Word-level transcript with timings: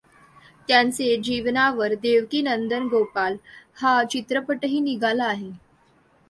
त्यांचे 0.69 1.15
जीवनावर 1.17 1.93
देवकीनंदन 1.93 2.87
गोपाला 2.87 3.35
हा 3.75 4.03
चित्रपटही 4.03 4.79
निघाला 4.79 5.25
आहे. 5.25 5.51